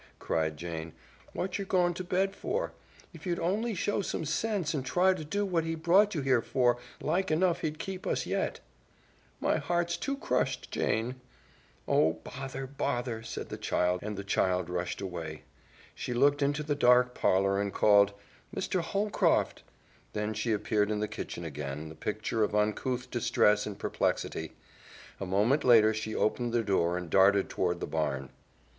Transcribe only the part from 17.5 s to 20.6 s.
and called, "Mr. Holcroft!" Then she